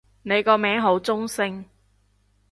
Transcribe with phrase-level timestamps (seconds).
[0.23, 1.65] 你個名好中性